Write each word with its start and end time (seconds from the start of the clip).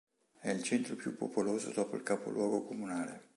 È 0.39 0.49
il 0.49 0.63
centro 0.63 0.95
più 0.95 1.15
popoloso 1.15 1.69
dopo 1.69 1.95
il 1.95 2.01
capoluogo 2.01 2.63
comunale. 2.63 3.29